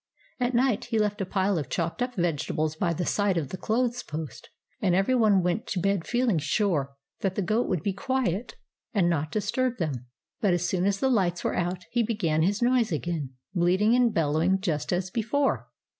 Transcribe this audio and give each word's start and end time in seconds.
At 0.39 0.55
night 0.55 0.85
he 0.85 0.97
left 0.97 1.21
a 1.21 1.27
pile 1.27 1.59
of 1.59 1.69
chopped 1.69 2.01
up 2.01 2.15
vegetables 2.15 2.75
by 2.75 2.91
the 2.91 3.05
side 3.05 3.37
of 3.37 3.49
the 3.49 3.55
clothes 3.57 4.01
post; 4.01 4.49
and 4.81 4.95
every 4.95 5.13
one 5.13 5.43
went 5.43 5.67
to 5.67 5.79
bed 5.79 6.07
feeling 6.07 6.39
sure 6.39 6.95
that 7.19 7.35
the 7.35 7.43
goat 7.43 7.67
would 7.69 7.83
be 7.83 7.93
quiet 7.93 8.27
88 8.27 8.31
THE 8.31 8.35
ADVENTURES 8.35 8.55
OF 8.55 8.95
MABEL 8.95 9.01
and 9.05 9.09
not 9.11 9.31
disturb 9.31 9.77
them. 9.77 10.05
But 10.41 10.53
as 10.55 10.65
soon 10.67 10.87
as 10.87 10.99
the 10.99 11.11
lights 11.11 11.43
were 11.43 11.55
out, 11.55 11.83
he 11.91 12.01
began 12.01 12.41
his 12.41 12.63
noise 12.63 12.91
again, 12.91 13.35
bleating 13.53 13.93
and 13.93 14.11
bellowing 14.11 14.59
just 14.59 14.91
as 14.91 15.11
before. 15.11 15.67